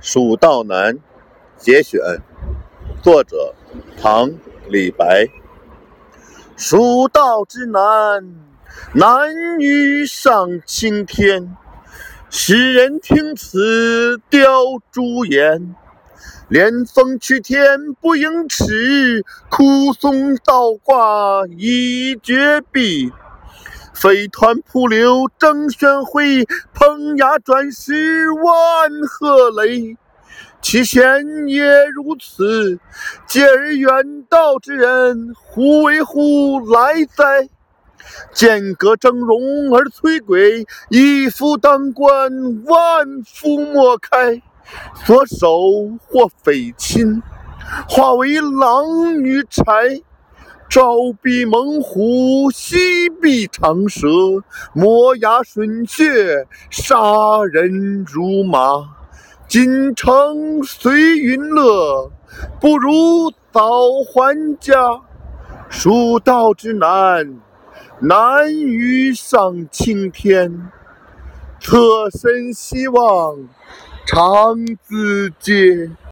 [0.00, 0.98] 蜀道难
[1.58, 2.00] 节选，
[3.02, 3.54] 作者
[4.00, 4.30] 唐·
[4.66, 5.28] 李白。
[6.56, 8.34] 蜀道之难，
[8.94, 11.54] 难于上青天。
[12.30, 15.74] 使人听此凋朱颜，
[16.48, 23.12] 连峰去天不盈尺，枯松倒挂一绝壁。
[23.92, 26.20] 飞湍扑流争喧哗，
[26.72, 29.96] 碰崖转石万壑雷。
[30.62, 31.02] 其贤
[31.48, 32.78] 也如此，
[33.26, 37.48] 嗟而远道之人，胡为乎来哉？
[38.32, 44.42] 剑阁峥嵘而崔嵬，一夫当关，万夫莫开。
[45.04, 45.48] 所守
[46.06, 47.22] 或匪亲，
[47.88, 50.02] 化为狼与豺。
[50.70, 54.06] 朝避猛虎，夕避长蛇，
[54.72, 58.88] 磨牙吮血，杀人如麻。
[59.48, 62.12] 锦城虽云乐，
[62.60, 63.60] 不如早
[64.04, 65.00] 还家。
[65.68, 67.40] 蜀道之难，
[67.98, 70.70] 难于上青天。
[71.58, 73.36] 侧身西望，
[74.06, 75.96] 长自嗟。